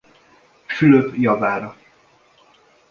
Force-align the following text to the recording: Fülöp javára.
Fülöp 0.67 1.13
javára. 1.17 1.77